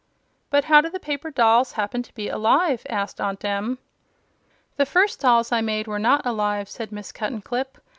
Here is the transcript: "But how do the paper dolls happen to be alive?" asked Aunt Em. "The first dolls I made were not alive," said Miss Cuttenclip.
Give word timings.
"But 0.49 0.63
how 0.65 0.81
do 0.81 0.89
the 0.89 0.99
paper 0.99 1.29
dolls 1.29 1.73
happen 1.73 2.01
to 2.01 2.13
be 2.15 2.27
alive?" 2.27 2.87
asked 2.89 3.21
Aunt 3.21 3.45
Em. 3.45 3.77
"The 4.75 4.85
first 4.87 5.19
dolls 5.19 5.51
I 5.51 5.61
made 5.61 5.85
were 5.85 5.99
not 5.99 6.25
alive," 6.25 6.67
said 6.69 6.91
Miss 6.91 7.11
Cuttenclip. 7.11 7.77